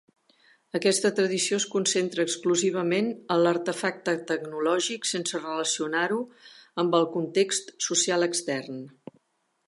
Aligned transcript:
Aquesta 0.77 1.09
tradició 1.17 1.57
es 1.61 1.65
concentra 1.73 2.23
exclusivament 2.27 3.11
en 3.35 3.43
l'artefacte 3.47 4.15
tecnològic, 4.31 5.05
sense 5.09 5.41
relacionar-ho 5.43 6.17
amb 6.85 6.97
el 7.01 7.05
context 7.17 7.69
social 7.89 8.27
extern. 8.29 8.81